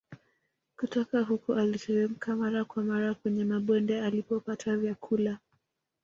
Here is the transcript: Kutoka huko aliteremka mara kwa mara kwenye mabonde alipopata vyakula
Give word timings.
Kutoka 0.77 1.21
huko 1.21 1.55
aliteremka 1.55 2.35
mara 2.35 2.65
kwa 2.65 2.83
mara 2.83 3.13
kwenye 3.15 3.45
mabonde 3.45 4.01
alipopata 4.01 4.77
vyakula 4.77 5.39